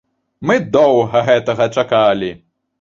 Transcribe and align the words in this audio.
Мы 0.49 0.55
доўга 0.77 1.23
гэтага 1.29 1.71
чакалі! 1.77 2.35